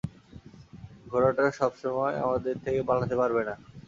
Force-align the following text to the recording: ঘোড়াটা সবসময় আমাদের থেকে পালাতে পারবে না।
ঘোড়াটা 1.07 1.45
সবসময় 1.59 2.15
আমাদের 2.25 2.55
থেকে 2.63 2.79
পালাতে 2.89 3.15
পারবে 3.21 3.41
না। 3.47 3.55